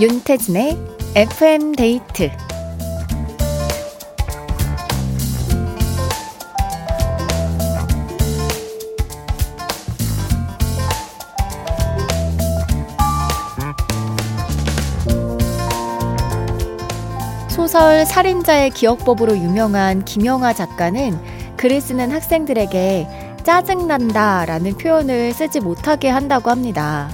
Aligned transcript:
윤태진의 0.00 0.78
FM 1.16 1.72
데이트 1.72 2.30
소설 17.48 18.06
살인자의 18.06 18.70
기억법으로 18.70 19.36
유명한 19.36 20.04
김영하 20.04 20.52
작가는 20.52 21.18
글을 21.56 21.80
쓰는 21.80 22.12
학생들에게 22.12 23.08
짜증난다 23.42 24.44
라는 24.44 24.78
표현을 24.78 25.32
쓰지 25.32 25.58
못하게 25.58 26.08
한다고 26.08 26.50
합니다. 26.50 27.10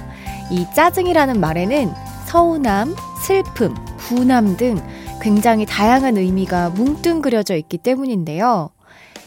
이 0.51 0.67
짜증이라는 0.75 1.39
말에는 1.39 2.04
서운함, 2.35 2.93
슬픔, 3.21 3.73
분함 3.95 4.57
등 4.57 4.77
굉장히 5.21 5.65
다양한 5.65 6.17
의미가 6.17 6.71
뭉뚱그려져 6.71 7.55
있기 7.55 7.77
때문인데요. 7.77 8.71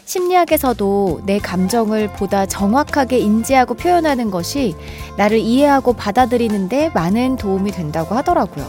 심리학에서도 0.05 1.23
내 1.25 1.39
감정을 1.39 2.13
보다 2.13 2.45
정확하게 2.45 3.19
인지하고 3.19 3.73
표현하는 3.73 4.31
것이 4.31 4.77
나를 5.17 5.39
이해하고 5.39 5.95
받아들이는데 5.95 6.91
많은 6.91 7.37
도움이 7.37 7.71
된다고 7.71 8.15
하더라고요. 8.15 8.67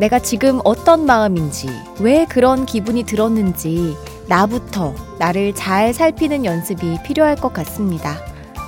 내가 0.00 0.18
지금 0.18 0.60
어떤 0.64 1.06
마음인지, 1.06 1.68
왜 2.00 2.24
그런 2.24 2.66
기분이 2.66 3.04
들었는지, 3.04 3.96
나부터 4.26 4.92
나를 5.20 5.54
잘 5.54 5.94
살피는 5.94 6.44
연습이 6.44 6.98
필요할 7.04 7.36
것 7.36 7.52
같습니다. 7.52 8.16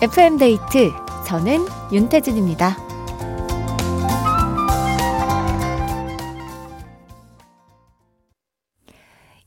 FM데이트, 0.03 0.92
저는 1.27 1.67
윤태진입니다. 1.91 2.88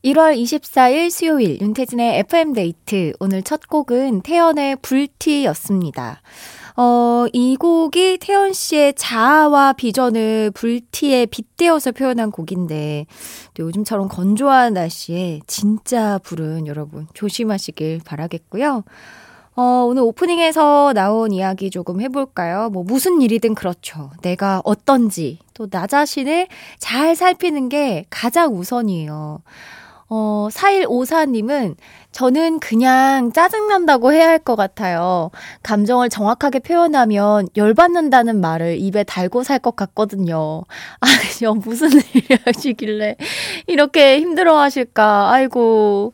1월 0.04 0.36
24일 0.36 1.12
수요일 1.12 1.62
윤태진의 1.62 2.20
FM데이트. 2.20 3.14
오늘 3.20 3.44
첫 3.44 3.68
곡은 3.68 4.22
태연의 4.22 4.78
불티였습니다. 4.82 6.22
어, 6.76 7.26
이 7.34 7.56
곡이 7.56 8.18
태연 8.20 8.54
씨의 8.54 8.94
자아와 8.96 9.74
비전을 9.74 10.52
불티에 10.56 11.28
빗대어서 11.28 11.92
표현한 11.92 12.32
곡인데, 12.32 13.06
요즘처럼 13.60 14.08
건조한 14.08 14.74
날씨에 14.74 15.42
진짜 15.46 16.18
불은 16.24 16.66
여러분 16.66 17.08
조심하시길 17.14 18.02
바라겠고요. 18.04 18.84
어, 19.54 19.62
오늘 19.88 20.02
오프닝에서 20.04 20.94
나온 20.96 21.32
이야기 21.32 21.70
조금 21.70 22.02
해볼까요? 22.02 22.70
뭐, 22.72 22.84
무슨 22.84 23.22
일이든 23.22 23.54
그렇죠. 23.54 24.10
내가 24.24 24.62
어떤지, 24.64 25.38
또 25.54 25.68
나 25.68 25.86
자신을 25.86 26.48
잘 26.80 27.16
살피는 27.16 27.70
게 27.70 28.06
가장 28.10 28.56
우선이에요. 28.58 29.42
어, 30.14 30.50
4154님은 30.52 31.76
저는 32.12 32.60
그냥 32.60 33.32
짜증난다고 33.32 34.12
해야 34.12 34.28
할 34.28 34.40
것 34.40 34.56
같아요. 34.58 35.32
감정을 35.64 36.10
정확하게 36.10 36.60
표현하면 36.60 37.48
열받는다는 37.56 38.42
말을 38.42 38.78
입에 38.80 39.04
달고 39.06 39.44
살 39.44 39.60
것 39.60 39.76
같거든요. 39.78 40.64
아, 41.00 41.08
무슨 41.64 41.90
일이 42.14 42.28
하시길래 42.46 43.16
이렇게 43.68 44.20
힘들어 44.20 44.58
하실까. 44.60 45.32
아이고. 45.32 46.14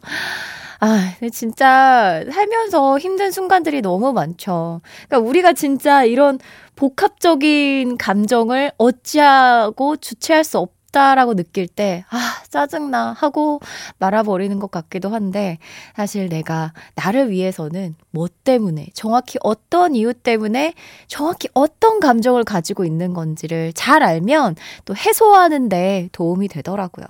아, 0.79 1.13
진짜 1.31 2.23
살면서 2.31 2.99
힘든 2.99 3.31
순간들이 3.31 3.81
너무 3.81 4.13
많죠. 4.13 4.81
그러니까 5.07 5.27
우리가 5.27 5.53
진짜 5.53 6.03
이런 6.03 6.37
복합적인 6.75 7.97
감정을 7.97 8.71
어찌하고 8.77 9.97
주체할 9.97 10.43
수 10.43 10.59
없, 10.59 10.71
없다라고 10.87 11.35
느낄 11.35 11.67
때, 11.67 12.05
아, 12.09 12.41
짜증나 12.49 13.13
하고 13.13 13.59
말아버리는 13.99 14.57
것 14.59 14.71
같기도 14.71 15.09
한데, 15.09 15.57
사실 15.95 16.29
내가 16.29 16.73
나를 16.95 17.29
위해서는 17.29 17.95
뭐 18.11 18.27
때문에, 18.43 18.87
정확히 18.93 19.37
어떤 19.43 19.95
이유 19.95 20.13
때문에, 20.13 20.73
정확히 21.07 21.47
어떤 21.53 21.99
감정을 21.99 22.43
가지고 22.43 22.85
있는 22.85 23.13
건지를 23.13 23.73
잘 23.73 24.03
알면 24.03 24.55
또 24.85 24.95
해소하는데 24.95 26.09
도움이 26.11 26.47
되더라고요. 26.47 27.05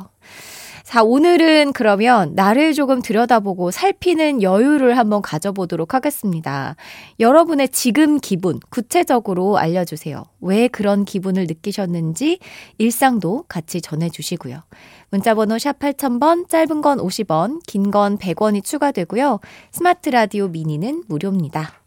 자, 0.87 1.03
오늘은 1.03 1.73
그러면 1.73 2.31
나를 2.33 2.73
조금 2.73 3.01
들여다보고 3.01 3.71
살피는 3.71 4.41
여유를 4.41 4.97
한번 4.97 5.21
가져보도록 5.21 5.93
하겠습니다. 5.93 6.77
여러분의 7.19 7.67
지금 7.67 8.21
기분 8.21 8.57
구체적으로 8.69 9.57
알려주세요. 9.57 10.23
왜 10.39 10.69
그런 10.69 11.03
기분을 11.03 11.45
느끼셨는지 11.47 12.39
일상도 12.77 13.43
같이 13.49 13.81
전해주시고요. 13.81 14.63
문자번호 15.09 15.59
샵 15.59 15.77
8000번, 15.77 16.47
짧은 16.47 16.81
건 16.81 16.99
50원, 16.99 17.59
긴 17.67 17.91
건 17.91 18.17
100원이 18.17 18.63
추가되고요. 18.63 19.41
스마트 19.73 20.07
라디오 20.07 20.47
미니는 20.47 21.03
무료입니다. 21.09 21.81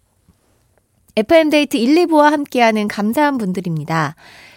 FM데이트 1.17 1.79
1, 1.79 2.07
2부와 2.07 2.31
함께하는 2.33 2.87
감사한 2.87 3.39
분들입니다. 3.39 4.15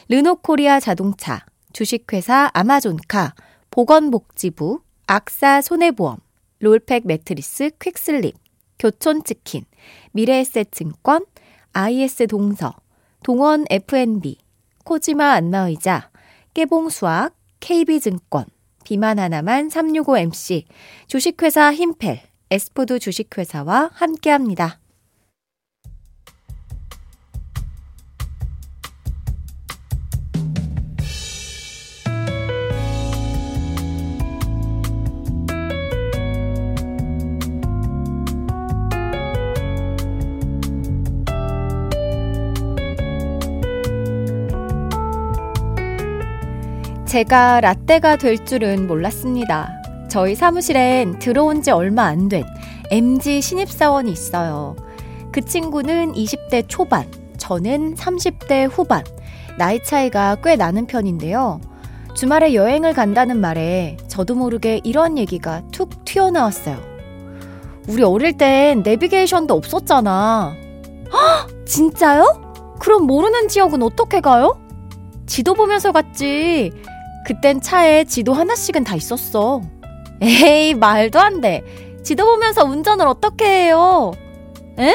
르노코리아 0.10 0.82
자동차, 0.82 1.46
주식회사 1.72 2.52
아마존카, 2.54 3.36
보건복지부, 3.74 4.82
악사 5.08 5.62
손해보험, 5.64 6.18
롤팩 6.60 7.08
매트리스 7.08 7.72
퀵슬립, 7.80 8.36
교촌치킨, 8.78 9.66
미래에셋증권, 10.12 11.26
IS 11.74 12.28
동서, 12.28 12.76
동원 13.24 13.66
F&B, 13.72 14.38
코지마 14.84 15.32
안마의자, 15.32 16.12
깨봉수학, 16.54 17.36
KB증권, 17.62 18.46
비만 18.84 19.18
하나만 19.18 19.70
365MC, 19.70 20.66
주식회사 21.08 21.74
힘펠, 21.74 22.22
에스푸드 22.52 23.00
주식회사와 23.00 23.90
함께합니다. 23.94 24.83
제가 47.14 47.62
라떼가 47.62 48.16
될 48.16 48.44
줄은 48.44 48.88
몰랐습니다. 48.88 49.70
저희 50.10 50.34
사무실엔 50.34 51.20
들어온 51.20 51.62
지 51.62 51.70
얼마 51.70 52.06
안 52.06 52.28
된 52.28 52.44
MG 52.90 53.40
신입사원이 53.40 54.12
있어요. 54.12 54.76
그 55.32 55.42
친구는 55.42 56.14
20대 56.14 56.66
초반, 56.68 57.06
저는 57.38 57.94
30대 57.94 58.68
후반, 58.68 59.04
나이 59.60 59.84
차이가 59.84 60.38
꽤 60.44 60.56
나는 60.56 60.88
편인데요. 60.88 61.62
주말에 62.16 62.56
여행을 62.56 62.94
간다는 62.94 63.40
말에 63.40 63.98
저도 64.08 64.34
모르게 64.34 64.82
이런 64.84 65.20
얘기가 65.20 65.62
툭 65.72 66.04
튀어나왔어요. 66.06 66.80
우리 67.90 68.02
어릴 68.02 68.38
땐 68.38 68.82
내비게이션도 68.82 69.54
없었잖아. 69.54 70.56
헉! 71.14 71.66
진짜요? 71.68 72.74
그럼 72.80 73.06
모르는 73.06 73.50
지역은 73.50 73.84
어떻게 73.84 74.20
가요? 74.20 74.60
지도 75.28 75.54
보면서 75.54 75.92
갔지. 75.92 76.72
그땐 77.26 77.62
차에 77.62 78.04
지도 78.06 78.34
하나씩은 78.34 78.84
다 78.84 78.96
있었어. 78.96 79.62
에이, 80.22 80.74
말도 80.74 81.20
안 81.20 81.42
돼. 81.42 81.64
지도 82.04 82.26
보면서 82.26 82.64
운전을 82.66 83.08
어떻게 83.08 83.46
해요? 83.46 84.12
에? 84.80 84.94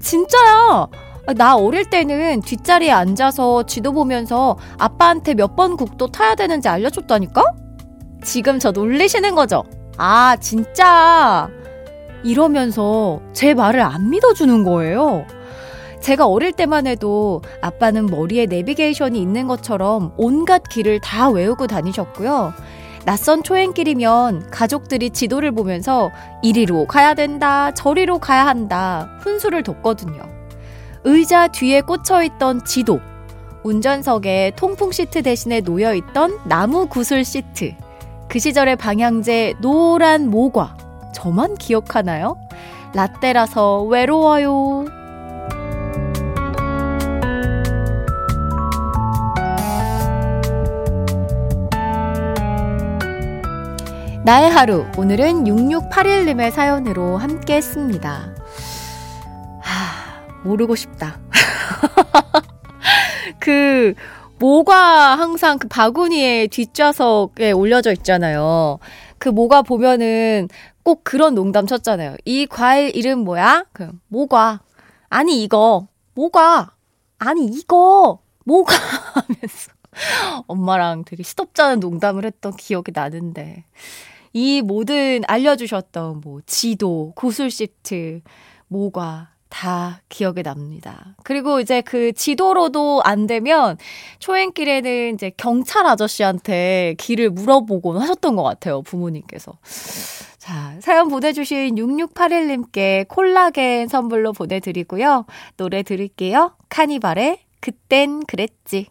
진짜야. 0.00 0.88
나 1.36 1.56
어릴 1.56 1.84
때는 1.90 2.40
뒷자리에 2.40 2.90
앉아서 2.90 3.64
지도 3.64 3.92
보면서 3.92 4.56
아빠한테 4.78 5.34
몇 5.34 5.56
번 5.56 5.76
국도 5.76 6.06
타야 6.08 6.34
되는지 6.34 6.68
알려줬다니까? 6.68 7.44
지금 8.24 8.58
저 8.58 8.70
놀리시는 8.70 9.34
거죠? 9.34 9.64
아, 9.98 10.36
진짜. 10.40 11.48
이러면서 12.24 13.20
제 13.32 13.54
말을 13.54 13.80
안 13.80 14.08
믿어주는 14.10 14.64
거예요. 14.64 15.24
제가 16.00 16.26
어릴 16.26 16.52
때만 16.52 16.86
해도 16.86 17.42
아빠는 17.60 18.06
머리에 18.06 18.46
내비게이션이 18.46 19.20
있는 19.20 19.46
것처럼 19.46 20.12
온갖 20.16 20.62
길을 20.68 21.00
다 21.00 21.28
외우고 21.28 21.66
다니셨고요. 21.66 22.52
낯선 23.04 23.42
초행길이면 23.42 24.50
가족들이 24.50 25.10
지도를 25.10 25.52
보면서 25.52 26.10
이리로 26.42 26.86
가야 26.86 27.14
된다, 27.14 27.72
저리로 27.72 28.18
가야 28.18 28.46
한다, 28.46 29.08
훈수를 29.20 29.62
뒀거든요. 29.62 30.22
의자 31.04 31.48
뒤에 31.48 31.80
꽂혀있던 31.80 32.64
지도, 32.64 33.00
운전석에 33.62 34.52
통풍 34.56 34.92
시트 34.92 35.22
대신에 35.22 35.60
놓여있던 35.60 36.40
나무 36.44 36.86
구슬 36.86 37.24
시트, 37.24 37.72
그 38.28 38.38
시절의 38.38 38.76
방향제 38.76 39.54
노란 39.60 40.28
모과, 40.28 40.76
저만 41.14 41.54
기억하나요? 41.54 42.36
라떼라서 42.94 43.84
외로워요. 43.84 44.97
나의 54.28 54.50
하루, 54.50 54.84
오늘은 54.98 55.44
6681님의 55.44 56.50
사연으로 56.50 57.16
함께 57.16 57.54
했습니다. 57.54 58.34
하, 59.58 60.42
모르고 60.44 60.76
싶다. 60.76 61.18
그, 63.40 63.94
모가 64.38 65.16
항상 65.16 65.58
그 65.58 65.66
바구니에 65.66 66.48
뒷좌석에 66.48 67.52
올려져 67.52 67.90
있잖아요. 67.92 68.80
그 69.16 69.30
모가 69.30 69.62
보면은 69.62 70.48
꼭 70.82 71.04
그런 71.04 71.34
농담 71.34 71.66
쳤잖아요. 71.66 72.16
이 72.26 72.44
과일 72.44 72.94
이름 72.94 73.20
뭐야? 73.20 73.64
그, 73.72 73.90
모과. 74.08 74.60
아니, 75.08 75.42
이거. 75.42 75.88
모과. 76.12 76.72
아니, 77.18 77.46
이거. 77.46 78.18
모가. 78.44 78.74
하면서. 79.14 79.72
엄마랑 80.46 81.04
되게 81.06 81.22
시덥잖은 81.22 81.80
농담을 81.80 82.26
했던 82.26 82.54
기억이 82.54 82.92
나는데. 82.94 83.64
이 84.32 84.62
모든 84.62 85.22
알려주셨던 85.26 86.20
뭐 86.20 86.40
지도, 86.46 87.12
구슬 87.14 87.50
시트, 87.50 88.20
모과 88.68 89.30
다 89.48 90.02
기억에 90.08 90.42
납니다. 90.42 91.16
그리고 91.24 91.60
이제 91.60 91.80
그 91.80 92.12
지도로도 92.12 93.00
안 93.04 93.26
되면 93.26 93.78
초행길에는 94.18 95.14
이제 95.14 95.30
경찰 95.36 95.86
아저씨한테 95.86 96.94
길을 96.98 97.30
물어보곤 97.30 97.96
하셨던 97.98 98.36
것 98.36 98.42
같아요. 98.42 98.82
부모님께서. 98.82 99.58
자, 100.38 100.76
사연 100.80 101.08
보내주신 101.08 101.74
6681님께 101.74 103.08
콜라겐 103.08 103.88
선물로 103.88 104.32
보내드리고요. 104.32 105.26
노래 105.56 105.82
들을게요. 105.82 106.54
카니발의 106.68 107.40
그땐 107.60 108.24
그랬지. 108.24 108.86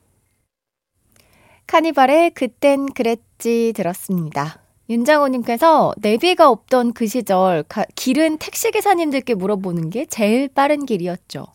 카니발의 1.68 2.32
그땐 2.32 2.88
그랬지 2.94 3.74
들었습니다. 3.76 4.67
윤장호님께서 4.90 5.94
내비가 5.98 6.50
없던 6.50 6.94
그 6.94 7.08
시절 7.08 7.64
가, 7.64 7.86
길은 7.96 8.38
택시 8.38 8.72
기사님들께 8.72 9.34
물어보는 9.34 9.90
게 9.90 10.06
제일 10.06 10.48
빠른 10.48 10.86
길이었죠. 10.86 11.46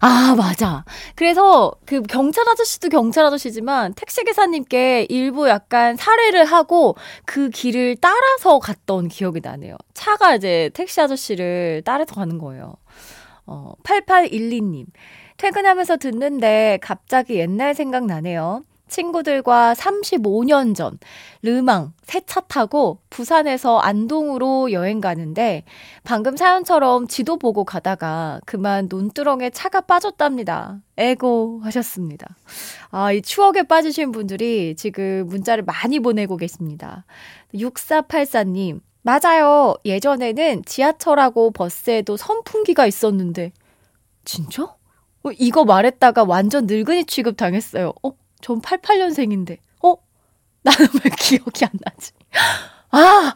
아, 0.00 0.34
맞아. 0.36 0.84
그래서 1.14 1.72
그 1.86 2.02
경찰 2.02 2.48
아저씨도 2.48 2.88
경찰 2.88 3.24
아저씨지만 3.24 3.94
택시 3.94 4.24
기사님께 4.24 5.06
일부 5.08 5.48
약간 5.48 5.96
사례를 5.96 6.44
하고 6.44 6.96
그 7.24 7.48
길을 7.48 7.96
따라서 8.00 8.58
갔던 8.58 9.08
기억이 9.08 9.40
나네요. 9.42 9.76
차가 9.94 10.34
이제 10.34 10.70
택시 10.74 11.00
아저씨를 11.00 11.82
따라서 11.84 12.14
가는 12.14 12.38
거예요. 12.38 12.74
어, 13.46 13.72
8812님. 13.84 14.86
퇴근하면서 15.36 15.96
듣는데 15.96 16.78
갑자기 16.80 17.36
옛날 17.36 17.74
생각나네요. 17.74 18.62
친구들과 18.88 19.74
35년 19.74 20.74
전 20.74 20.98
르망 21.42 21.92
새 22.02 22.20
차 22.26 22.40
타고 22.40 22.98
부산에서 23.10 23.78
안동으로 23.78 24.72
여행 24.72 25.00
가는데 25.00 25.64
방금 26.04 26.36
사연처럼 26.36 27.06
지도 27.08 27.36
보고 27.38 27.64
가다가 27.64 28.40
그만 28.46 28.86
논두렁에 28.88 29.50
차가 29.50 29.80
빠졌답니다. 29.80 30.80
에고 30.96 31.60
하셨습니다. 31.64 32.36
아, 32.90 33.12
이 33.12 33.20
추억에 33.22 33.62
빠지신 33.64 34.12
분들이 34.12 34.74
지금 34.76 35.26
문자를 35.26 35.64
많이 35.64 35.98
보내고 35.98 36.36
계십니다. 36.36 37.04
6484님, 37.54 38.80
맞아요. 39.02 39.74
예전에는 39.84 40.62
지하철하고 40.64 41.50
버스에도 41.50 42.16
선풍기가 42.16 42.86
있었는데. 42.86 43.52
진짜? 44.24 44.62
어, 44.64 45.30
이거 45.38 45.64
말했다가 45.64 46.24
완전 46.24 46.66
늙은이 46.66 47.04
취급 47.06 47.36
당했어요. 47.36 47.92
어? 48.02 48.12
전 48.44 48.60
88년생인데, 48.60 49.56
어? 49.82 49.94
나는 50.62 50.86
왜 51.02 51.10
기억이 51.18 51.64
안 51.64 51.70
나지? 51.80 52.12
아! 52.90 53.34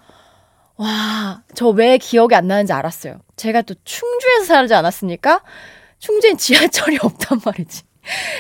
와, 0.77 1.43
저 1.55 1.71
왜 1.71 1.97
기억이 1.97 2.35
안 2.35 2.47
나는지 2.47 2.75
알았어요. 2.75 3.19
제가 3.37 3.63
또 3.63 3.75
충주에서 3.85 4.45
살지 4.45 4.75
않았습니까? 4.75 5.41
충주엔 5.99 6.37
지하철이 6.37 6.99
없단 7.03 7.41
말이지. 7.43 7.85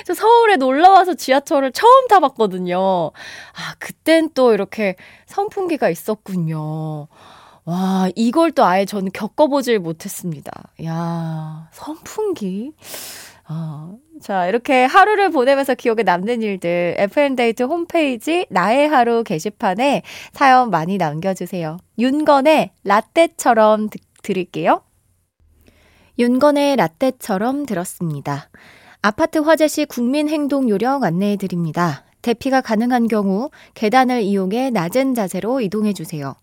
저 0.04 0.12
서울에 0.12 0.56
놀러 0.56 0.90
와서 0.90 1.14
지하철을 1.14 1.72
처음 1.72 2.06
타봤거든요. 2.08 3.12
아, 3.12 3.74
그땐 3.78 4.28
또 4.34 4.52
이렇게 4.52 4.96
선풍기가 5.24 5.88
있었군요. 5.88 7.08
와, 7.64 8.10
이걸 8.14 8.52
또 8.52 8.64
아예 8.66 8.84
저는 8.84 9.10
겪어보질 9.12 9.78
못했습니다. 9.78 10.52
야, 10.84 11.70
선풍기? 11.72 12.72
아, 13.50 13.94
자, 14.20 14.46
이렇게 14.46 14.84
하루를 14.84 15.30
보내면서 15.30 15.74
기억에 15.74 16.02
남는 16.02 16.42
일들, 16.42 16.96
FM데이트 16.98 17.62
홈페이지 17.62 18.46
나의 18.50 18.88
하루 18.88 19.24
게시판에 19.24 20.02
사연 20.32 20.68
많이 20.70 20.98
남겨주세요. 20.98 21.78
윤건의 21.98 22.72
라떼처럼 22.84 23.88
드, 23.88 23.98
드릴게요. 24.22 24.82
윤건의 26.18 26.76
라떼처럼 26.76 27.64
들었습니다. 27.64 28.50
아파트 29.00 29.38
화재 29.38 29.66
시 29.66 29.86
국민행동 29.86 30.68
요령 30.68 31.04
안내해 31.04 31.36
드립니다. 31.36 32.04
대피가 32.20 32.60
가능한 32.60 33.08
경우 33.08 33.48
계단을 33.72 34.20
이용해 34.22 34.70
낮은 34.70 35.14
자세로 35.14 35.62
이동해 35.62 35.94
주세요. 35.94 36.34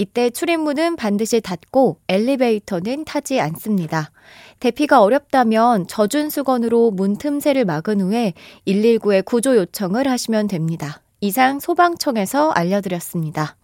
이때 0.00 0.30
출입문은 0.30 0.94
반드시 0.94 1.40
닫고 1.40 1.98
엘리베이터는 2.06 3.04
타지 3.04 3.40
않습니다. 3.40 4.12
대피가 4.60 5.02
어렵다면 5.02 5.88
젖은 5.88 6.30
수건으로 6.30 6.92
문 6.92 7.18
틈새를 7.18 7.64
막은 7.64 8.00
후에 8.00 8.34
119에 8.64 9.24
구조 9.24 9.56
요청을 9.56 10.06
하시면 10.06 10.46
됩니다. 10.46 11.02
이상 11.20 11.58
소방청에서 11.58 12.50
알려드렸습니다. 12.52 13.56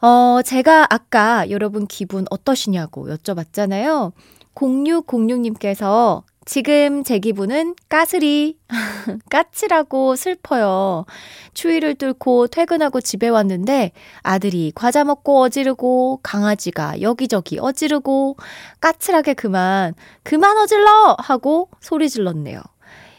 어, 0.00 0.42
제가 0.44 0.88
아까 0.90 1.48
여러분 1.50 1.86
기분 1.86 2.24
어떠시냐고 2.30 3.08
여쭤봤잖아요. 3.08 4.10
0606님께서 4.56 6.24
지금 6.48 7.04
제 7.04 7.18
기분은 7.18 7.74
까슬이, 7.90 8.56
까칠하고 9.30 10.16
슬퍼요. 10.16 11.04
추위를 11.52 11.94
뚫고 11.96 12.46
퇴근하고 12.46 13.02
집에 13.02 13.28
왔는데 13.28 13.92
아들이 14.22 14.72
과자 14.74 15.04
먹고 15.04 15.42
어지르고 15.42 16.20
강아지가 16.22 17.02
여기저기 17.02 17.58
어지르고 17.60 18.38
까칠하게 18.80 19.34
그만, 19.34 19.92
그만 20.22 20.56
어질러! 20.56 21.16
하고 21.18 21.68
소리 21.82 22.08
질렀네요. 22.08 22.62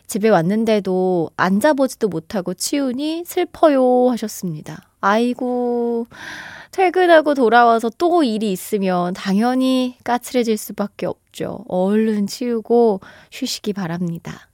집에 0.08 0.30
왔는데도 0.30 1.30
앉아보지도 1.38 2.08
못하고 2.08 2.56
치우니 2.56 3.26
슬퍼요 3.28 4.10
하셨습니다. 4.10 4.89
아이고, 5.02 6.08
퇴근하고 6.72 7.34
돌아와서 7.34 7.90
또 7.98 8.24
일이 8.24 8.52
있으면 8.52 9.14
당연히 9.14 9.98
까칠해질 10.04 10.58
수밖에 10.58 11.06
없죠. 11.06 11.66
얼른 11.68 12.28
치우고 12.28 13.02
쉬시기 13.32 13.74
바랍니다. 13.74 14.48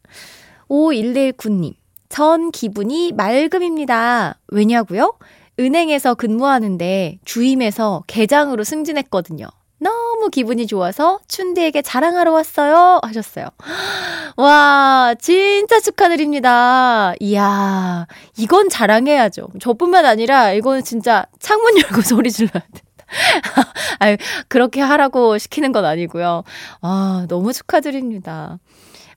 5119님, 0.69 1.73
전 2.09 2.51
기분이 2.51 3.11
맑음입니다. 3.11 4.39
왜냐고요? 4.47 5.13
은행에서 5.59 6.15
근무하는데 6.15 7.19
주임에서 7.25 8.03
계장으로 8.07 8.63
승진했거든요. 8.63 9.47
너무 9.85 10.31
기분이 10.31 10.65
좋아서 10.65 11.19
춘디에게 11.27 11.83
자랑하러 11.83 12.31
왔어요. 12.31 12.99
하셨어요. 13.03 13.49
와, 14.35 15.13
진짜 15.19 15.79
축하드립니다. 15.79 17.13
이야, 17.19 18.07
이건 18.35 18.69
자랑해야죠. 18.69 19.49
저뿐만 19.59 20.07
아니라 20.07 20.53
이건 20.53 20.83
진짜 20.83 21.27
창문 21.37 21.77
열고 21.77 22.01
소리 22.03 22.31
질러야 22.31 22.51
된다. 22.51 22.81
아유, 23.99 24.17
그렇게 24.47 24.81
하라고 24.81 25.37
시키는 25.37 25.71
건 25.71 25.85
아니고요. 25.85 26.43
아, 26.81 27.27
너무 27.29 27.53
축하드립니다. 27.53 28.57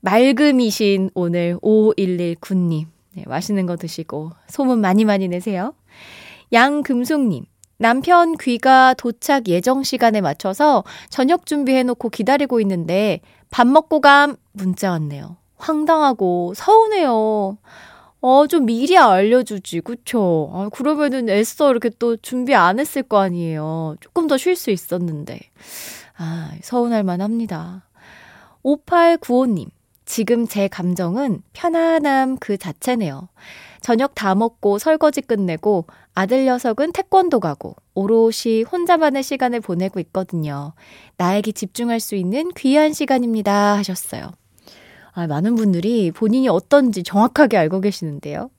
맑음이신 0.02 1.12
오늘 1.14 1.56
5119님. 1.62 2.86
네, 3.14 3.24
맛있는 3.26 3.64
거 3.64 3.76
드시고 3.76 4.32
소문 4.48 4.82
많이 4.82 5.06
많이 5.06 5.28
내세요. 5.28 5.72
양금숙님. 6.52 7.46
남편 7.78 8.36
귀가 8.36 8.92
도착 8.94 9.48
예정 9.48 9.82
시간에 9.84 10.20
맞춰서 10.20 10.82
저녁 11.10 11.46
준비해놓고 11.46 12.10
기다리고 12.10 12.60
있는데 12.60 13.20
밥 13.50 13.66
먹고 13.66 14.00
감 14.00 14.36
문자 14.52 14.90
왔네요. 14.90 15.36
황당하고 15.56 16.52
서운해요. 16.54 17.58
어, 18.20 18.46
좀 18.48 18.66
미리 18.66 18.98
알려주지, 18.98 19.80
그쵸? 19.82 20.50
아, 20.52 20.68
그러면은 20.72 21.28
애써 21.28 21.70
이렇게 21.70 21.88
또 22.00 22.16
준비 22.16 22.52
안 22.54 22.80
했을 22.80 23.04
거 23.04 23.18
아니에요. 23.20 23.94
조금 24.00 24.26
더 24.26 24.36
쉴 24.36 24.56
수 24.56 24.72
있었는데. 24.72 25.38
아, 26.16 26.50
서운할 26.62 27.04
만 27.04 27.20
합니다. 27.20 27.84
5895님, 28.64 29.68
지금 30.04 30.48
제 30.48 30.66
감정은 30.66 31.42
편안함 31.52 32.38
그 32.38 32.58
자체네요. 32.58 33.28
저녁 33.80 34.14
다 34.14 34.34
먹고 34.34 34.78
설거지 34.78 35.20
끝내고 35.20 35.86
아들 36.14 36.44
녀석은 36.44 36.92
태권도 36.92 37.40
가고 37.40 37.76
오롯이 37.94 38.62
혼자만의 38.70 39.22
시간을 39.22 39.60
보내고 39.60 40.00
있거든요. 40.00 40.72
나에게 41.16 41.52
집중할 41.52 42.00
수 42.00 42.14
있는 42.16 42.50
귀한 42.56 42.92
시간입니다. 42.92 43.76
하셨어요. 43.76 44.32
아, 45.12 45.26
많은 45.26 45.54
분들이 45.56 46.10
본인이 46.10 46.48
어떤지 46.48 47.02
정확하게 47.02 47.56
알고 47.56 47.80
계시는데요. 47.80 48.50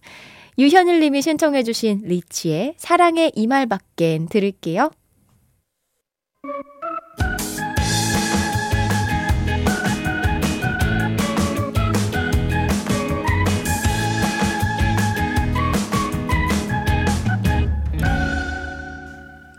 유현일 0.57 0.99
님이 0.99 1.21
신청해 1.21 1.63
주신 1.63 2.01
리치의 2.03 2.75
사랑의 2.77 3.31
이 3.33 3.47
말밖엔 3.47 4.27
들을게요. 4.29 4.91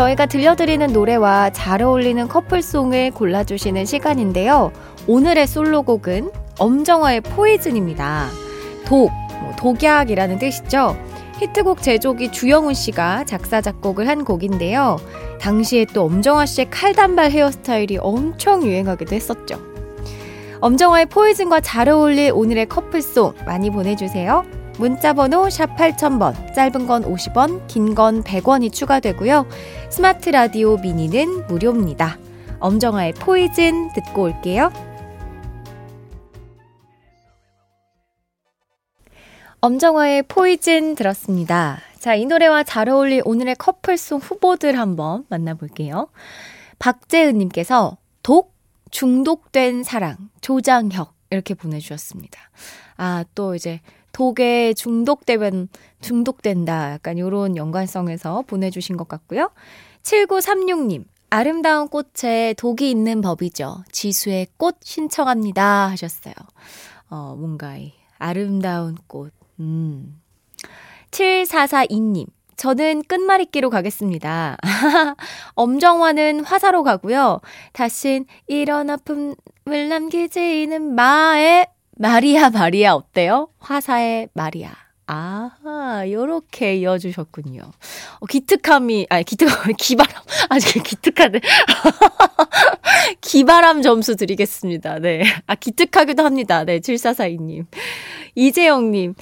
저희가 0.00 0.24
들려드리는 0.24 0.94
노래와 0.94 1.50
잘 1.50 1.82
어울리는 1.82 2.26
커플송을 2.26 3.10
골라주시는 3.10 3.84
시간인데요. 3.84 4.72
오늘의 5.06 5.46
솔로곡은 5.46 6.30
엄정화의 6.58 7.20
포이즌입니다. 7.20 8.28
독, 8.86 9.10
독약이라는 9.58 10.38
뜻이죠. 10.38 10.96
히트곡 11.38 11.82
제조기 11.82 12.32
주영훈 12.32 12.72
씨가 12.72 13.24
작사, 13.24 13.60
작곡을 13.60 14.08
한 14.08 14.24
곡인데요. 14.24 14.96
당시에 15.38 15.84
또 15.92 16.04
엄정화 16.04 16.46
씨의 16.46 16.70
칼단발 16.70 17.30
헤어스타일이 17.30 17.98
엄청 18.00 18.62
유행하기도 18.62 19.14
했었죠. 19.14 19.58
엄정화의 20.62 21.06
포이즌과 21.06 21.60
잘 21.60 21.90
어울릴 21.90 22.32
오늘의 22.34 22.70
커플송 22.70 23.34
많이 23.44 23.68
보내주세요. 23.68 24.59
문자번호 24.78 25.50
샵 25.50 25.76
8000번, 25.76 26.54
짧은 26.54 26.86
건 26.86 27.02
50원, 27.04 27.66
긴 27.66 27.94
건 27.94 28.22
100원이 28.22 28.72
추가되고요. 28.72 29.46
스마트 29.90 30.30
라디오 30.30 30.76
미니는 30.78 31.46
무료입니다. 31.48 32.18
엄정화의 32.60 33.14
포이즌 33.14 33.92
듣고 33.92 34.22
올게요. 34.22 34.72
엄정화의 39.60 40.22
포이즌 40.22 40.94
들었습니다. 40.94 41.80
자, 41.98 42.14
이 42.14 42.24
노래와 42.24 42.62
잘 42.62 42.88
어울릴 42.88 43.20
오늘의 43.26 43.56
커플송 43.56 44.20
후보들 44.20 44.78
한번 44.78 45.26
만나볼게요. 45.28 46.08
박재은님께서 46.78 47.98
독, 48.22 48.54
중독된 48.90 49.82
사랑, 49.82 50.16
조장혁, 50.40 51.14
이렇게 51.28 51.52
보내주셨습니다. 51.52 52.40
아, 52.96 53.24
또 53.34 53.54
이제 53.54 53.80
독에 54.12 54.74
중독되면 54.74 55.68
중독된다. 56.00 56.92
약간 56.92 57.18
요런 57.18 57.56
연관성에서 57.56 58.44
보내주신 58.46 58.96
것 58.96 59.08
같고요. 59.08 59.50
7936님, 60.02 61.04
아름다운 61.30 61.88
꽃에 61.88 62.54
독이 62.54 62.90
있는 62.90 63.20
법이죠. 63.20 63.84
지수의 63.92 64.48
꽃 64.56 64.76
신청합니다. 64.82 65.88
하셨어요. 65.90 66.34
어, 67.08 67.36
뭔가 67.38 67.76
이 67.76 67.92
아름다운 68.18 68.96
꽃. 69.06 69.32
음. 69.60 70.20
7442님, 71.10 72.26
저는 72.56 73.04
끝말잇기로 73.04 73.70
가겠습니다. 73.70 74.58
엄정화는 75.54 76.44
화사로 76.44 76.82
가고요. 76.82 77.40
다신 77.72 78.26
이런 78.46 78.90
아픔을 78.90 79.34
남기지는 79.88 80.94
마의 80.94 81.66
마리아 82.00 82.48
마리아 82.48 82.94
어때요? 82.94 83.48
화사의 83.58 84.30
마리아. 84.32 84.70
아, 85.06 85.50
요렇게 86.08 86.76
이어주셨군요. 86.76 87.60
어, 88.20 88.26
기특함이, 88.26 89.08
아니, 89.10 89.22
기특함이, 89.24 89.74
기바람. 89.78 90.22
아직 90.48 90.82
기특하네. 90.82 91.40
기바람 93.20 93.82
점수 93.82 94.16
드리겠습니다. 94.16 94.98
네. 95.00 95.24
아, 95.46 95.54
기특하기도 95.54 96.24
합니다. 96.24 96.64
네, 96.64 96.78
7442님. 96.78 97.66
이재영님. 98.34 99.14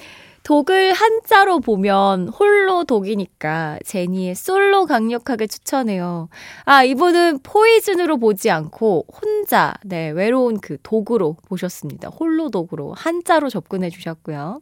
독을 0.49 0.93
한자로 0.93 1.59
보면 1.59 2.29
홀로 2.29 2.83
독이니까 2.83 3.77
제니의 3.85 4.33
솔로 4.33 4.87
강력하게 4.87 5.45
추천해요. 5.45 6.27
아, 6.65 6.83
이분은 6.83 7.41
poison으로 7.43 8.17
보지 8.17 8.49
않고 8.49 9.05
혼자, 9.13 9.75
네, 9.85 10.09
외로운 10.09 10.59
그 10.59 10.79
독으로 10.81 11.37
보셨습니다. 11.47 12.09
홀로 12.09 12.49
독으로 12.49 12.93
한자로 12.93 13.49
접근해 13.49 13.91
주셨고요. 13.91 14.59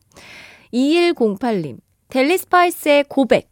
2108님, 0.73 1.77
델리 2.09 2.37
스파이스의 2.37 3.05
고백. 3.05 3.49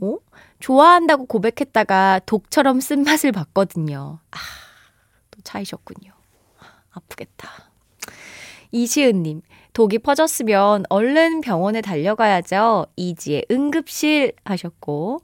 어? 0.00 0.16
좋아한다고 0.60 1.26
고백했다가 1.26 2.22
독처럼 2.24 2.80
쓴맛을 2.80 3.30
봤거든요. 3.30 4.20
아, 4.30 4.38
또 5.30 5.42
차이셨군요. 5.42 6.12
아프겠다. 6.92 7.50
이시은님, 8.72 9.42
독이 9.74 9.98
퍼졌으면 9.98 10.84
얼른 10.88 11.40
병원에 11.40 11.80
달려가야죠. 11.80 12.86
이지의 12.96 13.44
응급실 13.50 14.32
하셨고. 14.44 15.18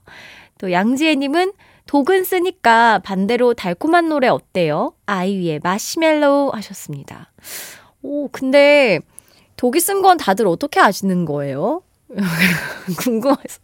또 0.59 0.71
양지혜님은 0.71 1.53
독은 1.87 2.25
쓰니까 2.25 2.99
반대로 2.99 3.53
달콤한 3.53 4.09
노래 4.09 4.27
어때요? 4.27 4.93
아이위의 5.05 5.61
마시멜로우 5.63 6.51
하셨습니다. 6.53 7.31
오, 8.01 8.27
근데 8.27 8.99
독이 9.55 9.79
쓴 9.79 10.01
건 10.01 10.17
다들 10.17 10.45
어떻게 10.47 10.79
아시는 10.81 11.23
거예요? 11.25 11.81
궁금해서. 12.99 13.59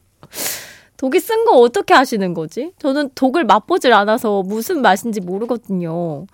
독이 0.96 1.20
쓴 1.20 1.44
거 1.46 1.58
어떻게 1.58 1.94
아시는 1.94 2.34
거지? 2.34 2.72
저는 2.79 3.10
독을 3.13 3.44
맛보질 3.44 3.91
않아서 3.94 4.41
무슨 4.41 4.82
맛인지 4.82 5.20
모르거든요. 5.20 6.25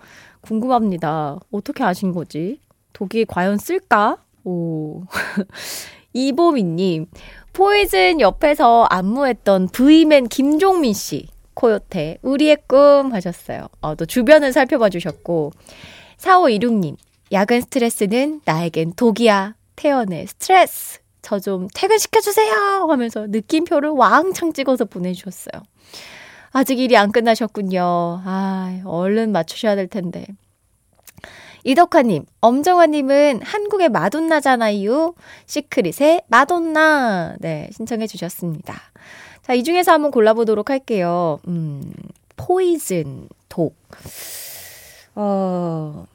궁금합니다. 0.42 1.38
어떻게 1.50 1.82
아신 1.82 2.12
거지? 2.12 2.60
독이 2.92 3.24
과연 3.24 3.58
쓸까? 3.58 4.18
오. 4.44 5.02
이보미님, 6.12 7.06
포이즌 7.52 8.20
옆에서 8.20 8.84
안무했던 8.84 9.68
브이맨 9.68 10.28
김종민 10.28 10.92
씨, 10.92 11.28
코요태, 11.54 12.18
우리의 12.22 12.58
꿈 12.66 13.12
하셨어요. 13.12 13.66
어, 13.80 13.94
또 13.96 14.06
주변을 14.06 14.52
살펴봐 14.52 14.90
주셨고, 14.90 15.52
4526님, 16.18 16.96
야근 17.32 17.60
스트레스는 17.62 18.42
나에겐 18.44 18.92
독이야. 18.94 19.54
태연의 19.76 20.26
스트레스. 20.28 21.00
저 21.22 21.38
좀 21.40 21.68
퇴근시켜주세요! 21.74 22.86
하면서 22.88 23.26
느낌표를 23.26 23.88
왕창 23.90 24.52
찍어서 24.52 24.84
보내주셨어요. 24.84 25.62
아직 26.52 26.78
일이 26.78 26.96
안 26.96 27.10
끝나셨군요. 27.12 27.80
아, 28.24 28.80
얼른 28.84 29.32
맞추셔야 29.32 29.74
될 29.74 29.88
텐데. 29.88 30.26
이덕화님, 31.64 32.24
엄정화님은 32.40 33.40
한국의 33.42 33.88
마돈나잖아요. 33.88 35.14
시크릿의 35.46 36.22
마돈나. 36.28 37.36
네, 37.40 37.70
신청해 37.72 38.06
주셨습니다. 38.06 38.74
자, 39.42 39.54
이 39.54 39.62
중에서 39.62 39.92
한번 39.92 40.10
골라보도록 40.10 40.70
할게요. 40.70 41.40
음, 41.48 41.92
포이즌, 42.36 43.28
독. 43.48 43.76
어, 45.14 46.06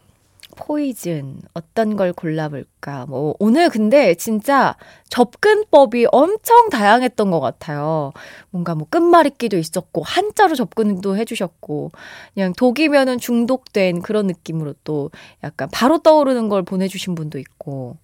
포이즌 0.59 1.41
어떤 1.53 1.95
걸 1.95 2.11
골라볼까? 2.11 3.05
뭐 3.07 3.33
오늘 3.39 3.69
근데 3.69 4.13
진짜 4.15 4.75
접근법이 5.09 6.07
엄청 6.11 6.69
다양했던 6.69 7.31
것 7.31 7.39
같아요. 7.39 8.11
뭔가 8.49 8.75
뭐 8.75 8.85
끝말잇기도 8.89 9.57
있었고 9.57 10.03
한자로 10.03 10.55
접근도 10.55 11.15
해주셨고 11.15 11.91
그냥 12.33 12.53
독이면은 12.53 13.19
중독된 13.19 14.01
그런 14.01 14.27
느낌으로 14.27 14.73
또 14.83 15.11
약간 15.45 15.69
바로 15.71 15.99
떠오르는 15.99 16.49
걸 16.49 16.63
보내주신 16.63 17.15
분도 17.15 17.39
있고 17.39 17.95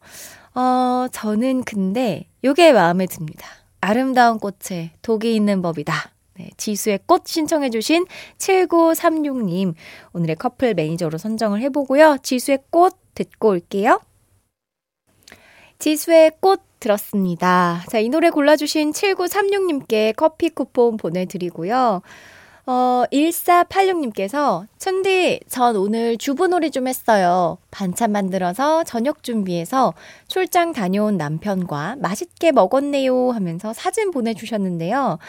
어 0.56 1.08
저는 1.12 1.66
근데 1.66 2.30
요게 2.46 2.72
마음에 2.72 3.06
듭니다. 3.06 3.48
아름다운 3.82 4.40
꽃에 4.40 4.92
독이 5.02 5.36
있는 5.36 5.62
법이다. 5.62 6.15
네, 6.38 6.50
지수의 6.58 7.00
꽃 7.06 7.28
신청해주신 7.28 8.06
7936님, 8.38 9.74
오늘의 10.14 10.36
커플 10.36 10.74
매니저로 10.74 11.18
선정을 11.18 11.62
해보고요. 11.62 12.18
지수의 12.24 12.60
꽃 12.70 12.98
듣고 13.16 13.50
올게요. 13.50 14.02
지수의 15.80 16.34
꽃 16.42 16.62
들었습니다. 16.80 17.84
자, 17.90 18.00
이 18.00 18.10
노래 18.10 18.30
골라주신 18.30 18.92
7936님께 18.92 20.14
커피 20.16 20.50
쿠폰 20.50 20.98
보내드리고요. 20.98 22.02
어, 22.68 23.04
1486님께서, 23.12 24.66
춘디, 24.80 25.42
전 25.48 25.76
오늘 25.76 26.18
주부놀이 26.18 26.72
좀 26.72 26.88
했어요. 26.88 27.60
반찬 27.70 28.12
만들어서 28.12 28.84
저녁 28.84 29.22
준비해서 29.22 29.94
출장 30.28 30.74
다녀온 30.74 31.16
남편과 31.16 31.98
맛있게 32.00 32.52
먹었네요 32.52 33.30
하면서 33.30 33.72
사진 33.72 34.10
보내주셨는데요. 34.10 35.20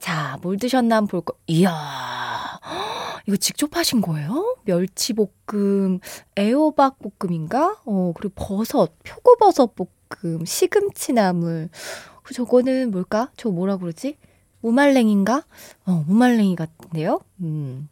자, 0.00 0.38
뭘 0.42 0.56
드셨나 0.56 0.96
한번 0.96 1.08
볼 1.08 1.20
거, 1.20 1.34
이야, 1.46 1.70
이거 3.28 3.36
직접 3.36 3.76
하신 3.76 4.00
거예요? 4.00 4.56
멸치볶음, 4.64 6.00
애호박 6.36 6.96
볶음인가? 6.98 7.82
어, 7.84 8.12
그리고 8.16 8.34
버섯, 8.34 8.90
표고버섯 9.04 9.76
볶음, 9.76 10.44
시금치나물. 10.44 11.68
그 12.24 12.34
저거는 12.34 12.90
뭘까? 12.90 13.30
저 13.36 13.48
뭐라 13.50 13.76
그러지? 13.76 14.16
무말랭인가? 14.60 15.44
어, 15.86 16.04
무말랭이 16.06 16.56
같은데요? 16.56 17.20
음. 17.40 17.88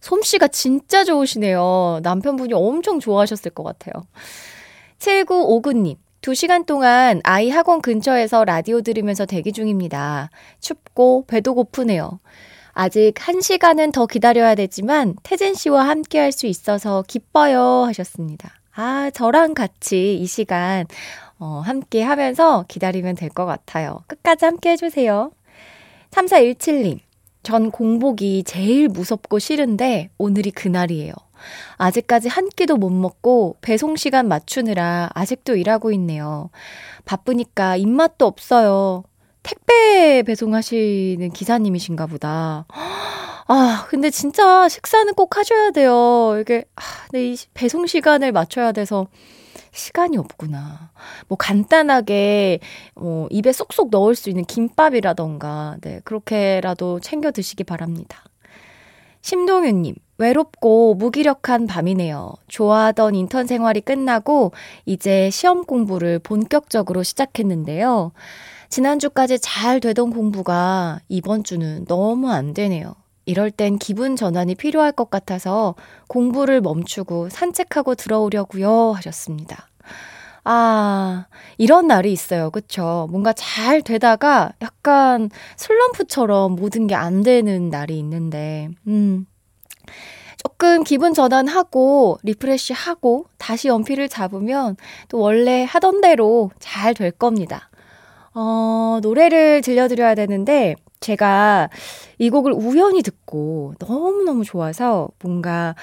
솜씨가 0.00 0.48
진짜 0.48 1.02
좋으시네요. 1.04 2.00
남편분이 2.02 2.52
엄청 2.52 3.00
좋아하셨을 3.00 3.50
것 3.52 3.62
같아요. 3.62 4.04
7959님, 4.98 5.96
2시간 6.20 6.66
동안 6.66 7.20
아이 7.24 7.50
학원 7.50 7.80
근처에서 7.80 8.44
라디오 8.44 8.80
들으면서 8.82 9.26
대기 9.26 9.52
중입니다. 9.52 10.30
춥고 10.60 11.24
배도 11.26 11.54
고프네요. 11.54 12.20
아직 12.72 13.12
1시간은 13.14 13.92
더 13.92 14.06
기다려야 14.06 14.54
되지만 14.56 15.14
태진 15.22 15.54
씨와 15.54 15.86
함께 15.88 16.18
할 16.18 16.32
수 16.32 16.46
있어서 16.46 17.04
기뻐요 17.06 17.84
하셨습니다. 17.86 18.50
아, 18.74 19.10
저랑 19.14 19.54
같이 19.54 20.16
이 20.18 20.26
시간 20.26 20.86
어, 21.38 21.62
함께 21.64 22.02
하면서 22.02 22.64
기다리면 22.68 23.14
될 23.14 23.28
것 23.30 23.46
같아요. 23.46 24.02
끝까지 24.08 24.44
함께 24.44 24.70
해주세요. 24.72 25.30
3417님, 26.14 27.00
전 27.42 27.70
공복이 27.70 28.44
제일 28.44 28.88
무섭고 28.88 29.40
싫은데 29.40 30.10
오늘이 30.16 30.52
그날이에요. 30.52 31.12
아직까지 31.76 32.28
한 32.28 32.48
끼도 32.48 32.76
못 32.76 32.90
먹고 32.90 33.56
배송 33.60 33.96
시간 33.96 34.28
맞추느라 34.28 35.10
아직도 35.12 35.56
일하고 35.56 35.90
있네요. 35.92 36.50
바쁘니까 37.04 37.76
입맛도 37.76 38.26
없어요. 38.26 39.02
택배 39.42 40.22
배송하시는 40.22 41.30
기사님이신가 41.30 42.06
보다. 42.06 42.64
아, 43.46 43.86
근데 43.90 44.08
진짜 44.08 44.68
식사는 44.68 45.12
꼭 45.14 45.36
하셔야 45.36 45.70
돼요. 45.72 46.38
이게, 46.40 46.64
아, 46.76 46.82
네, 47.12 47.32
이 47.32 47.36
배송 47.52 47.86
시간을 47.86 48.32
맞춰야 48.32 48.72
돼서 48.72 49.08
시간이 49.72 50.16
없구나. 50.16 50.90
뭐 51.28 51.36
간단하게 51.36 52.60
어, 52.96 53.26
입에 53.30 53.52
쏙쏙 53.52 53.88
넣을 53.90 54.14
수 54.14 54.28
있는 54.30 54.44
김밥이라던가 54.44 55.76
네, 55.80 56.00
그렇게라도 56.04 57.00
챙겨 57.00 57.30
드시기 57.30 57.64
바랍니다. 57.64 58.22
심동윤님, 59.22 59.94
외롭고 60.18 60.94
무기력한 60.94 61.66
밤이네요. 61.66 62.34
좋아하던 62.48 63.14
인턴 63.14 63.46
생활이 63.46 63.80
끝나고 63.80 64.52
이제 64.84 65.30
시험 65.30 65.64
공부를 65.64 66.18
본격적으로 66.18 67.02
시작했는데요. 67.02 68.12
지난주까지 68.68 69.38
잘 69.40 69.80
되던 69.80 70.10
공부가 70.10 71.00
이번 71.08 71.44
주는 71.44 71.84
너무 71.86 72.30
안 72.30 72.54
되네요. 72.54 72.94
이럴 73.26 73.50
땐 73.50 73.78
기분 73.78 74.16
전환이 74.16 74.54
필요할 74.54 74.92
것 74.92 75.10
같아서 75.10 75.74
공부를 76.08 76.60
멈추고 76.60 77.28
산책하고 77.30 77.94
들어오려고요 77.94 78.92
하셨습니다. 78.92 79.68
아, 80.44 81.26
이런 81.56 81.86
날이 81.86 82.12
있어요. 82.12 82.50
그쵸? 82.50 83.08
뭔가 83.10 83.32
잘 83.32 83.80
되다가 83.82 84.52
약간 84.62 85.30
슬럼프처럼 85.56 86.54
모든 86.56 86.86
게 86.86 86.94
안 86.94 87.22
되는 87.22 87.70
날이 87.70 87.98
있는데, 87.98 88.68
음. 88.86 89.26
조금 90.42 90.84
기분 90.84 91.14
전환하고 91.14 92.18
refresh 92.22 92.72
하고 92.74 93.26
다시 93.38 93.68
연필을 93.68 94.08
잡으면 94.08 94.76
또 95.08 95.18
원래 95.18 95.64
하던 95.64 96.00
대로 96.00 96.50
잘 96.58 96.94
될 96.94 97.10
겁니다. 97.10 97.70
어, 98.34 98.98
노래를 99.02 99.62
들려드려야 99.62 100.14
되는데 100.14 100.74
제가 101.04 101.68
이 102.18 102.30
곡을 102.30 102.52
우연히 102.52 103.02
듣고 103.02 103.74
너무너무 103.78 104.42
좋아서 104.44 105.08
뭔가 105.22 105.74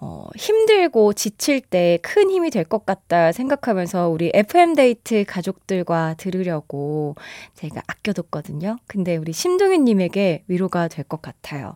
어, 0.00 0.28
힘들고 0.36 1.12
지칠 1.14 1.60
때 1.60 1.98
큰 2.02 2.30
힘이 2.30 2.50
될 2.50 2.64
것 2.64 2.86
같다 2.86 3.32
생각하면서 3.32 4.08
우리 4.10 4.30
FM데이트 4.32 5.24
가족들과 5.26 6.14
들으려고 6.18 7.16
제가 7.54 7.82
아껴뒀거든요. 7.88 8.76
근데 8.86 9.16
우리 9.16 9.32
심동윤님에게 9.32 10.44
위로가 10.46 10.86
될 10.88 11.04
것 11.04 11.20
같아요. 11.20 11.74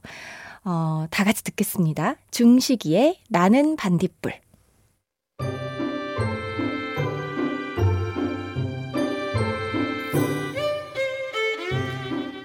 어, 0.64 1.06
다 1.10 1.24
같이 1.24 1.42
듣겠습니다. 1.42 2.14
중식이의 2.30 3.18
나는 3.28 3.74
반딧불. 3.74 4.32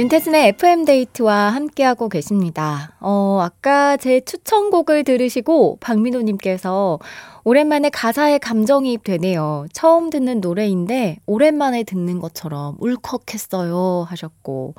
윤태진의 0.00 0.48
FM데이트와 0.48 1.50
함께하고 1.50 2.08
계십니다. 2.08 2.94
어, 3.00 3.40
아까 3.42 3.98
제 3.98 4.20
추천곡을 4.20 5.04
들으시고 5.04 5.76
박민호님께서 5.80 6.98
오랜만에 7.44 7.90
가사에 7.90 8.38
감정이입 8.38 9.04
되네요. 9.04 9.66
처음 9.74 10.08
듣는 10.08 10.40
노래인데 10.40 11.18
오랜만에 11.26 11.82
듣는 11.82 12.18
것처럼 12.18 12.76
울컥했어요 12.80 14.06
하셨고 14.08 14.74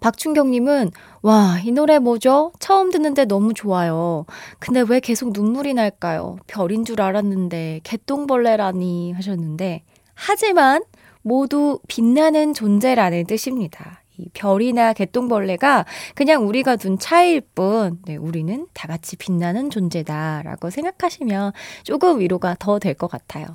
박춘경님은 0.00 0.90
와, 1.22 1.58
이 1.64 1.72
노래 1.72 1.98
뭐죠? 1.98 2.52
처음 2.58 2.90
듣는데 2.90 3.24
너무 3.24 3.54
좋아요. 3.54 4.26
근데 4.58 4.84
왜 4.86 5.00
계속 5.00 5.32
눈물이 5.32 5.72
날까요? 5.72 6.36
별인 6.46 6.84
줄 6.84 7.00
알았는데 7.00 7.80
개똥벌레라니 7.84 9.12
하셨는데 9.12 9.82
하지만 10.12 10.82
모두 11.22 11.78
빛나는 11.88 12.52
존재라는 12.52 13.26
뜻입니다. 13.26 13.97
이 14.18 14.28
별이나 14.34 14.92
개똥벌레가 14.92 15.84
그냥 16.14 16.46
우리가 16.46 16.76
둔 16.76 16.98
차이일 16.98 17.40
뿐, 17.54 17.98
네, 18.04 18.16
우리는 18.16 18.66
다 18.74 18.88
같이 18.88 19.16
빛나는 19.16 19.70
존재다라고 19.70 20.70
생각하시면 20.70 21.52
조금 21.84 22.20
위로가 22.20 22.56
더 22.58 22.78
될 22.78 22.94
것 22.94 23.08
같아요. 23.10 23.46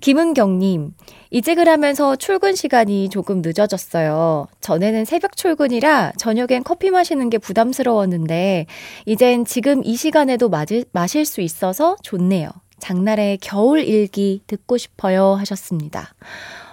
김은경님, 0.00 0.92
이직을 1.30 1.68
하면서 1.68 2.16
출근 2.16 2.54
시간이 2.54 3.08
조금 3.08 3.40
늦어졌어요. 3.42 4.46
전에는 4.60 5.04
새벽 5.06 5.36
출근이라 5.36 6.12
저녁엔 6.18 6.64
커피 6.64 6.90
마시는 6.90 7.30
게 7.30 7.38
부담스러웠는데, 7.38 8.66
이젠 9.06 9.44
지금 9.46 9.82
이 9.84 9.96
시간에도 9.96 10.48
마실, 10.50 10.84
마실 10.92 11.24
수 11.24 11.40
있어서 11.40 11.96
좋네요. 12.02 12.50
장날의 12.78 13.38
겨울 13.38 13.80
일기 13.80 14.42
듣고 14.46 14.76
싶어요 14.76 15.34
하셨습니다. 15.34 16.14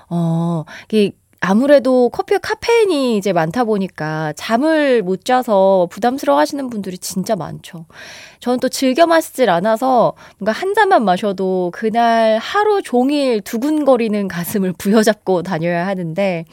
어, 0.09 0.65
아무래도 1.45 2.07
커피에 2.07 2.37
카페인이 2.37 3.17
이제 3.17 3.33
많다 3.33 3.65
보니까 3.65 4.31
잠을 4.37 5.01
못 5.03 5.25
자서 5.25 5.89
부담스러워 5.91 6.39
하시는 6.39 6.69
분들이 6.69 6.97
진짜 6.97 7.35
많죠. 7.35 7.85
저는 8.39 8.61
또 8.61 8.69
즐겨 8.69 9.05
마시질 9.07 9.49
않아서 9.49 10.13
뭔가 10.37 10.53
한 10.53 10.73
잔만 10.73 11.03
마셔도 11.03 11.69
그날 11.73 12.37
하루 12.37 12.81
종일 12.81 13.41
두근거리는 13.41 14.29
가슴을 14.29 14.71
부여잡고 14.79 15.43
다녀야 15.43 15.85
하는데, 15.85 16.45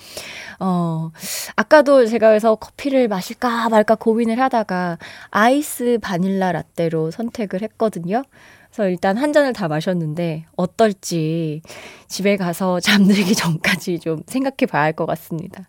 어, 0.59 1.13
아까도 1.55 2.05
제가 2.07 2.27
그래서 2.27 2.57
커피를 2.57 3.07
마실까 3.07 3.69
말까 3.69 3.95
고민을 3.95 4.41
하다가 4.41 4.99
아이스 5.31 5.99
바닐라 6.03 6.51
라떼로 6.51 7.13
선택을 7.13 7.63
했거든요. 7.63 8.25
그래서 8.73 8.89
일단 8.89 9.17
한 9.17 9.33
잔을 9.33 9.53
다 9.53 9.69
마셨는데 9.69 10.47
어떨지 10.57 11.63
집에 12.09 12.37
가서 12.37 12.79
잠들기 12.81 13.35
전까지 13.35 13.99
좀 13.99 14.23
생각해 14.27 14.67
봐야 14.71 14.83
할 14.83 14.93
것 14.93 15.07
같습니다. 15.07 15.69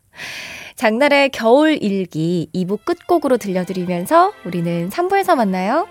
장날의 0.75 1.29
겨울 1.29 1.77
일기 1.81 2.49
2부 2.53 2.83
끝곡으로 2.85 3.37
들려드리면서 3.37 4.31
우리는 4.45 4.89
3부에서 4.89 5.35
만나요. 5.35 5.87